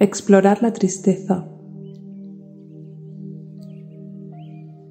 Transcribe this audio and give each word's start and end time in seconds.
Explorar 0.00 0.62
la 0.62 0.72
tristeza. 0.72 1.48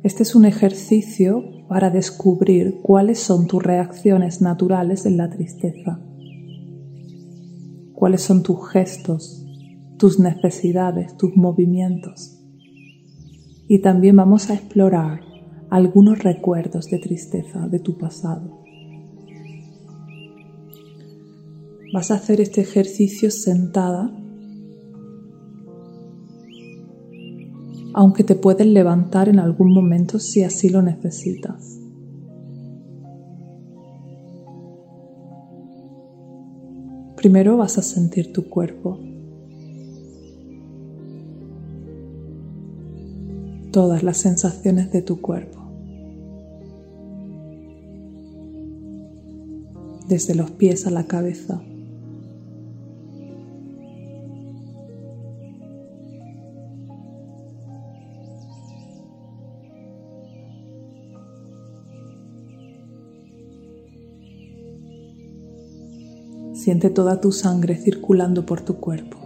Este 0.03 0.23
es 0.23 0.35
un 0.35 0.43
ejercicio 0.43 1.45
para 1.69 1.89
descubrir 1.89 2.79
cuáles 2.81 3.19
son 3.19 3.47
tus 3.47 3.63
reacciones 3.63 4.41
naturales 4.41 5.05
en 5.05 5.15
la 5.15 5.29
tristeza, 5.29 6.01
cuáles 7.93 8.21
son 8.21 8.43
tus 8.43 8.67
gestos, 8.67 9.45
tus 9.97 10.19
necesidades, 10.19 11.15
tus 11.15 11.37
movimientos. 11.37 12.43
Y 13.69 13.79
también 13.79 14.17
vamos 14.17 14.49
a 14.49 14.55
explorar 14.55 15.21
algunos 15.69 16.19
recuerdos 16.19 16.89
de 16.89 16.99
tristeza 16.99 17.69
de 17.69 17.79
tu 17.79 17.97
pasado. 17.97 18.61
Vas 21.93 22.11
a 22.11 22.15
hacer 22.15 22.41
este 22.41 22.59
ejercicio 22.59 23.31
sentada 23.31 24.11
aunque 27.97 28.23
te 28.23 28.35
puedes 28.35 28.67
levantar 28.67 29.27
en 29.27 29.39
algún 29.39 29.73
momento 29.73 30.19
si 30.19 30.43
así 30.43 30.69
lo 30.69 30.83
necesitas. 30.83 31.79
Primero 37.15 37.57
vas 37.57 37.79
a 37.79 37.81
sentir 37.81 38.31
tu 38.31 38.49
cuerpo, 38.49 38.99
todas 43.71 44.03
las 44.03 44.17
sensaciones 44.17 44.91
de 44.91 45.01
tu 45.01 45.19
cuerpo, 45.19 45.59
desde 50.07 50.35
los 50.35 50.51
pies 50.51 50.85
a 50.85 50.91
la 50.91 51.07
cabeza. 51.07 51.63
Siente 66.57 66.89
toda 66.89 67.21
tu 67.21 67.31
sangre 67.31 67.75
circulando 67.75 68.47
por 68.47 68.61
tu 68.61 68.79
cuerpo. 68.79 69.17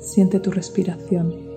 Siente 0.00 0.38
tu 0.38 0.50
respiración. 0.50 1.49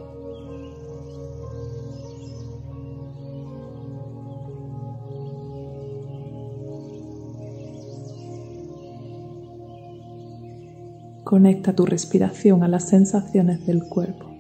Conecta 11.33 11.73
tu 11.73 11.87
respiración 11.87 12.61
a 12.61 12.67
las 12.67 12.87
sensaciones 12.89 13.65
del 13.65 13.85
cuerpo. 13.85 14.32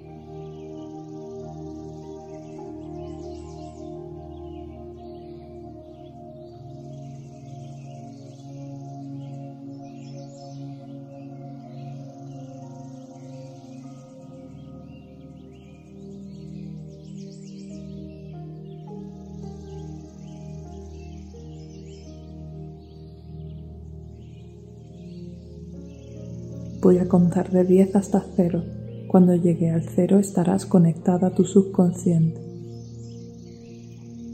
Voy 26.83 26.97
a 26.97 27.07
contar 27.07 27.49
de 27.49 27.63
10 27.63 27.95
hasta 27.95 28.21
0. 28.35 28.61
Cuando 29.07 29.33
llegue 29.35 29.69
al 29.69 29.83
0 29.83 30.19
estarás 30.19 30.65
conectada 30.65 31.27
a 31.27 31.33
tu 31.33 31.45
subconsciente. 31.45 32.41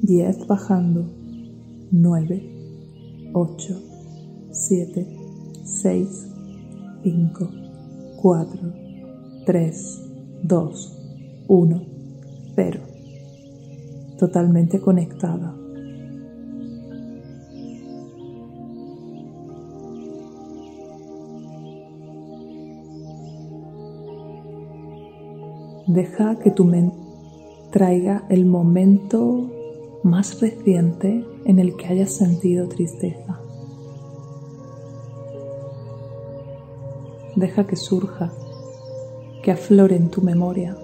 10 0.01 0.47
bajando. 0.47 1.05
9, 1.91 3.31
8, 3.33 3.81
7, 4.49 5.07
6, 5.63 6.27
5, 7.03 7.49
4, 8.19 8.73
3, 9.45 10.01
2, 10.41 10.97
1, 11.47 11.81
0. 12.55 12.79
Totalmente 14.17 14.79
conectada. 14.79 15.55
Deja 25.89 26.37
que 26.37 26.51
tu 26.51 26.65
mente 26.65 26.95
traiga 27.71 28.23
el 28.29 28.45
momento 28.45 29.49
más 30.03 30.39
reciente 30.39 31.25
en 31.45 31.57
el 31.57 31.75
que 31.77 31.87
hayas 31.87 32.11
sentido 32.11 32.67
tristeza. 32.67 33.39
Deja 37.35 37.65
que 37.65 37.75
surja, 37.75 38.31
que 39.41 39.51
aflore 39.51 39.95
en 39.95 40.11
tu 40.11 40.21
memoria. 40.21 40.77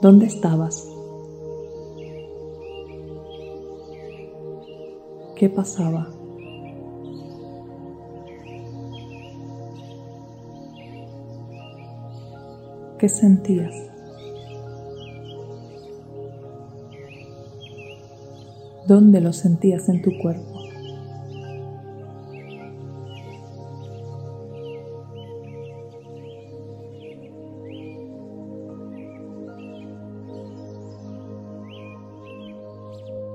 ¿Dónde 0.00 0.26
estabas? 0.26 0.88
¿Qué 5.34 5.48
pasaba? 5.48 6.19
¿Qué 13.00 13.08
sentías? 13.08 13.74
¿Dónde 18.86 19.22
lo 19.22 19.32
sentías 19.32 19.88
en 19.88 20.02
tu 20.02 20.10
cuerpo? 20.18 20.52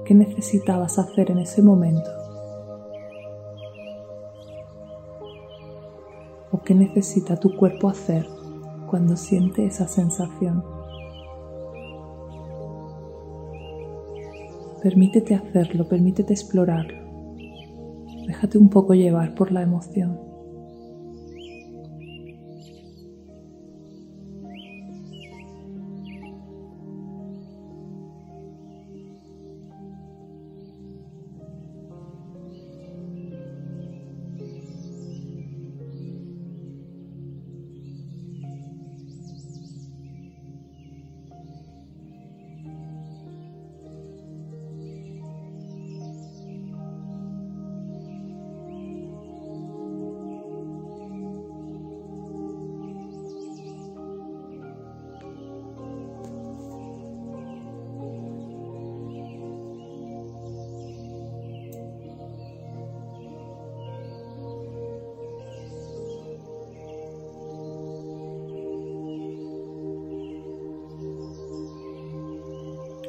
¿Qué 0.06 0.14
necesitabas 0.14 1.00
hacer 1.00 1.32
en 1.32 1.40
ese 1.40 1.64
momento? 1.64 2.12
¿O 6.52 6.62
qué 6.62 6.76
necesita 6.76 7.40
tu 7.40 7.58
cuerpo 7.58 7.90
hacer 7.90 8.35
cuando 8.96 9.18
siente 9.18 9.66
esa 9.66 9.90
sensación. 9.90 10.64
Permítete 14.82 15.36
hacerlo, 15.36 15.86
permítete 15.90 16.32
explorarlo. 16.32 16.98
Déjate 18.26 18.58
un 18.58 18.70
poco 18.70 18.94
llevar 18.94 19.36
por 19.36 19.52
la 19.52 19.64
emoción. 19.64 20.18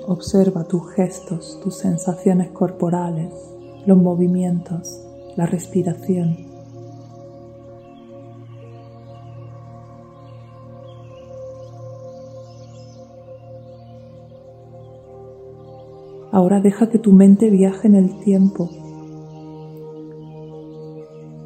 Observa 0.07 0.65
tus 0.65 0.91
gestos, 0.93 1.59
tus 1.63 1.77
sensaciones 1.77 2.51
corporales, 2.51 3.33
los 3.87 3.99
movimientos 3.99 5.07
la 5.37 5.47
respiración. 5.47 6.39
Ahora 16.33 16.61
deja 16.61 16.89
que 16.91 16.99
tu 16.99 17.13
mente 17.13 17.51
viaje 17.51 17.87
en 17.87 17.95
el 17.95 18.19
tiempo 18.21 18.69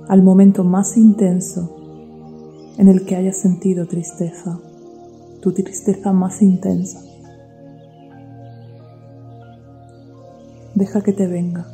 al 0.09 0.23
momento 0.23 0.65
más 0.65 0.97
intenso 0.97 1.77
en 2.77 2.89
el 2.89 3.05
que 3.05 3.15
hayas 3.15 3.37
sentido 3.37 3.87
tristeza, 3.87 4.59
tu 5.43 5.53
tristeza 5.53 6.13
más 6.13 6.43
intensa. 6.43 7.10
Deja 10.81 11.03
que 11.03 11.12
te 11.12 11.27
venga. 11.27 11.71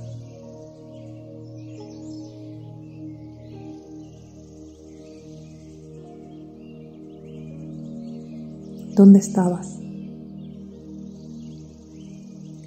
¿Dónde 8.96 9.20
estabas? 9.20 9.78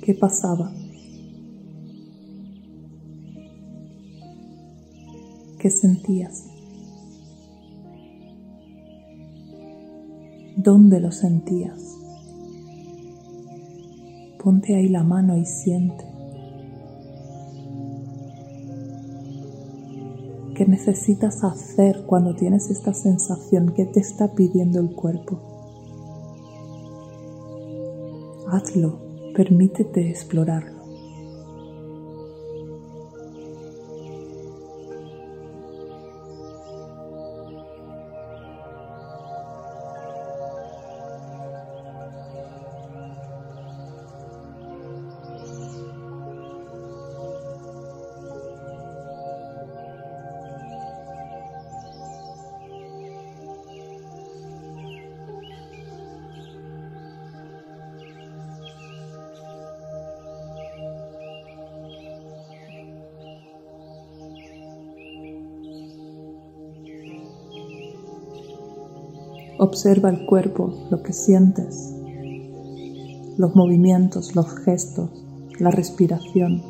¿Qué 0.02 0.14
pasaba? 0.14 0.72
¿Qué 5.60 5.70
sentías? 5.70 6.46
¿Dónde 10.56 11.02
lo 11.02 11.12
sentías? 11.12 11.98
Ponte 14.42 14.76
ahí 14.76 14.88
la 14.88 15.04
mano 15.04 15.36
y 15.36 15.46
siente. 15.46 16.09
Necesitas 20.70 21.44
hacer 21.44 22.04
cuando 22.06 22.36
tienes 22.36 22.70
esta 22.70 22.94
sensación? 22.94 23.74
¿Qué 23.76 23.86
te 23.86 24.00
está 24.00 24.34
pidiendo 24.34 24.80
el 24.80 24.94
cuerpo? 24.96 25.40
Hazlo, 28.52 29.00
permítete 29.36 30.10
explorarlo. 30.10 30.79
Observa 69.62 70.10
el 70.10 70.26
cuerpo, 70.26 70.88
lo 70.90 71.04
que 71.04 71.12
sientes, 71.12 71.94
los 73.38 73.54
movimientos, 73.58 74.34
los 74.34 74.50
gestos, 74.60 75.10
la 75.60 75.70
respiración. 75.70 76.64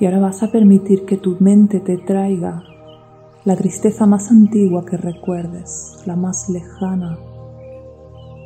Y 0.00 0.06
ahora 0.06 0.20
vas 0.20 0.42
a 0.42 0.50
permitir 0.50 1.04
que 1.04 1.18
tu 1.18 1.36
mente 1.40 1.80
te 1.80 1.98
traiga 1.98 2.64
la 3.48 3.56
tristeza 3.56 4.04
más 4.04 4.30
antigua 4.30 4.84
que 4.84 4.98
recuerdes, 4.98 6.02
la 6.04 6.16
más 6.16 6.50
lejana, 6.50 7.18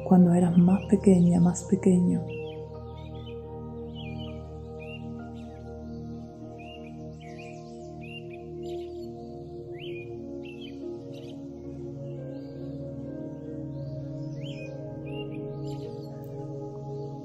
cuando 0.05 0.33
eras 0.33 0.57
más 0.57 0.81
pequeña, 0.85 1.41
más 1.41 1.65
pequeño. 1.65 2.25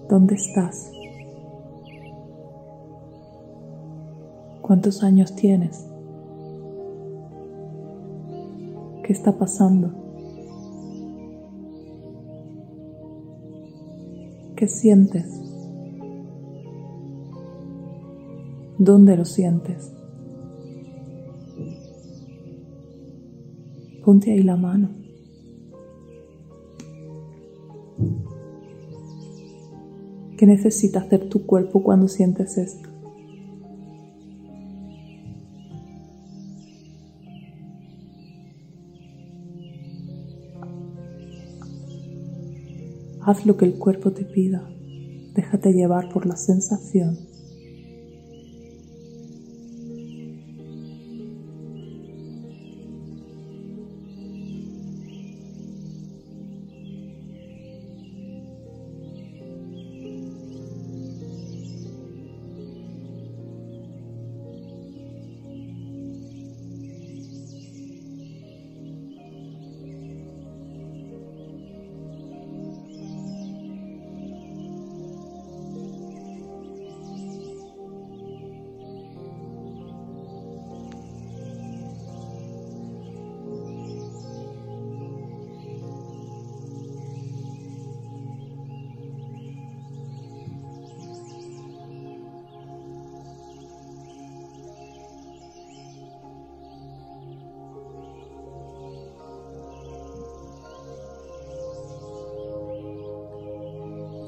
¿Dónde 0.10 0.34
estás? 0.34 0.92
¿Cuántos 4.64 5.04
años 5.04 5.36
tienes? 5.36 5.88
¿Qué 9.08 9.14
está 9.14 9.38
pasando? 9.38 9.90
¿Qué 14.58 14.68
sientes? 14.68 15.26
¿Dónde 18.78 19.16
lo 19.16 19.24
sientes? 19.24 19.94
Ponte 24.04 24.34
ahí 24.34 24.44
la 24.44 24.58
mano. 24.58 24.90
¿Qué 30.38 30.46
necesita 30.46 31.00
hacer 31.00 31.30
tu 31.30 31.46
cuerpo 31.46 31.82
cuando 31.82 32.10
sientes 32.10 32.58
esto? 32.58 32.90
Haz 43.28 43.46
lo 43.46 43.58
que 43.58 43.66
el 43.66 43.78
cuerpo 43.78 44.12
te 44.12 44.24
pida. 44.24 44.66
Déjate 45.36 45.74
llevar 45.74 46.08
por 46.14 46.26
la 46.26 46.38
sensación 46.38 47.18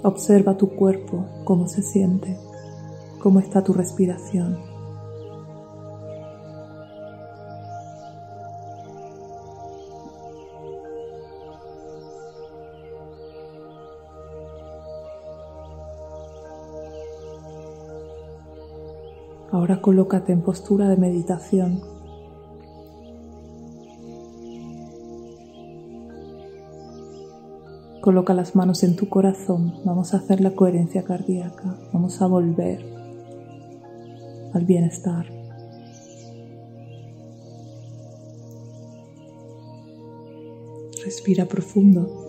Observa 0.10 0.58
tu 0.58 0.70
cuerpo, 0.70 1.28
cómo 1.44 1.68
se 1.68 1.84
siente, 1.84 2.36
cómo 3.20 3.40
está 3.40 3.64
tu 3.64 3.74
respiración. 3.74 4.58
Ahora 19.52 19.80
colócate 19.80 20.32
en 20.32 20.42
postura 20.42 20.90
de 20.90 20.98
meditación 20.98 21.99
Coloca 28.02 28.34
las 28.34 28.56
manos 28.56 28.84
en 28.84 28.96
tu 28.96 29.10
corazón. 29.10 29.76
Vamos 29.84 30.14
a 30.14 30.18
hacer 30.18 30.42
la 30.42 30.52
coherencia 30.52 31.04
cardíaca. 31.04 31.78
Vamos 31.92 32.22
a 32.22 32.28
volver 32.28 32.80
al 34.54 34.66
bienestar. 34.66 35.26
Respira 41.04 41.46
profundo. 41.46 42.29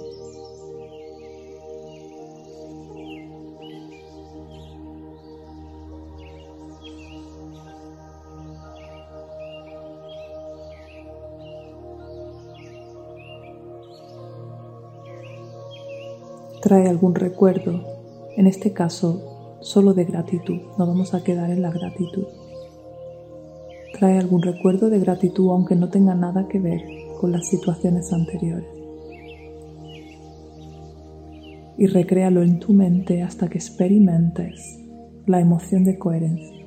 Trae 16.62 16.88
algún 16.88 17.14
recuerdo, 17.14 17.84
en 18.36 18.46
este 18.46 18.74
caso 18.74 19.58
solo 19.62 19.94
de 19.94 20.04
gratitud, 20.04 20.60
no 20.76 20.86
vamos 20.86 21.14
a 21.14 21.24
quedar 21.24 21.50
en 21.50 21.62
la 21.62 21.70
gratitud. 21.70 22.26
Trae 23.98 24.18
algún 24.18 24.42
recuerdo 24.42 24.90
de 24.90 25.00
gratitud 25.00 25.50
aunque 25.50 25.74
no 25.74 25.88
tenga 25.88 26.14
nada 26.14 26.48
que 26.48 26.58
ver 26.58 26.82
con 27.18 27.32
las 27.32 27.48
situaciones 27.48 28.12
anteriores. 28.12 28.68
Y 31.78 31.86
recréalo 31.86 32.42
en 32.42 32.58
tu 32.58 32.74
mente 32.74 33.22
hasta 33.22 33.48
que 33.48 33.56
experimentes 33.56 34.78
la 35.26 35.40
emoción 35.40 35.84
de 35.84 35.98
coherencia. 35.98 36.59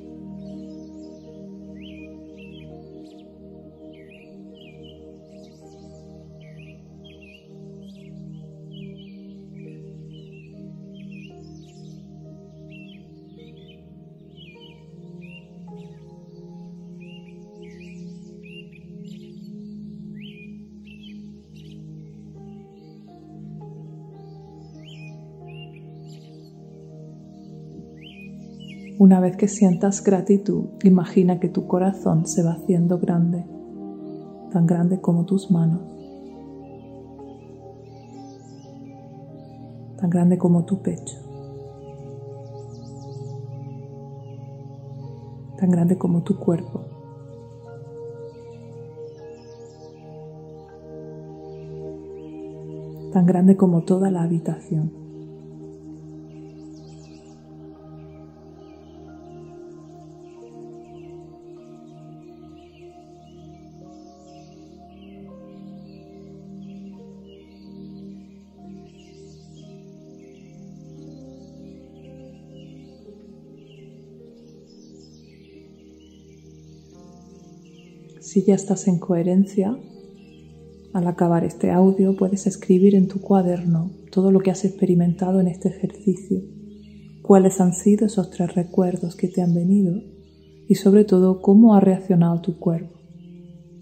Una 28.98 29.20
vez 29.20 29.36
que 29.36 29.48
sientas 29.48 30.02
gratitud, 30.04 30.66
imagina 30.84 31.40
que 31.40 31.48
tu 31.48 31.66
corazón 31.66 32.26
se 32.26 32.42
va 32.42 32.52
haciendo 32.52 32.98
grande, 32.98 33.44
tan 34.52 34.66
grande 34.66 35.00
como 35.00 35.24
tus 35.24 35.50
manos, 35.50 35.80
tan 39.96 40.10
grande 40.10 40.38
como 40.38 40.64
tu 40.64 40.80
pecho, 40.80 41.16
tan 45.58 45.70
grande 45.70 45.98
como 45.98 46.22
tu 46.22 46.38
cuerpo. 46.38 46.94
tan 53.14 53.26
grande 53.26 53.56
como 53.56 53.82
toda 53.82 54.10
la 54.10 54.24
habitación. 54.24 55.03
Si 78.34 78.42
ya 78.42 78.56
estás 78.56 78.88
en 78.88 78.98
coherencia, 78.98 79.78
al 80.92 81.06
acabar 81.06 81.44
este 81.44 81.70
audio 81.70 82.16
puedes 82.16 82.48
escribir 82.48 82.96
en 82.96 83.06
tu 83.06 83.20
cuaderno 83.20 83.92
todo 84.10 84.32
lo 84.32 84.40
que 84.40 84.50
has 84.50 84.64
experimentado 84.64 85.38
en 85.38 85.46
este 85.46 85.68
ejercicio, 85.68 86.40
cuáles 87.22 87.60
han 87.60 87.74
sido 87.74 88.06
esos 88.06 88.30
tres 88.30 88.56
recuerdos 88.56 89.14
que 89.14 89.28
te 89.28 89.40
han 89.40 89.54
venido 89.54 90.02
y 90.68 90.74
sobre 90.74 91.04
todo 91.04 91.42
cómo 91.42 91.76
ha 91.76 91.80
reaccionado 91.80 92.40
tu 92.40 92.58
cuerpo, 92.58 92.98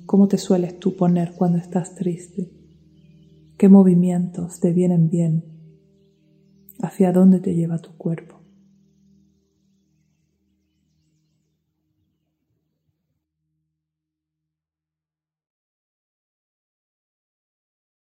cómo 0.05 0.29
te 0.29 0.37
sueles 0.37 0.79
tú 0.79 0.97
poner 0.97 1.33
cuando 1.33 1.57
estás 1.57 1.95
triste, 1.95 2.53
qué 3.57 3.71
movimientos 3.71 4.61
te 4.61 4.75
vienen 4.75 5.09
bien, 5.09 5.45
hacia 6.83 7.11
dónde 7.11 7.41
te 7.41 7.55
lleva 7.55 7.79
tu 7.79 7.97
cuerpo. 7.97 8.42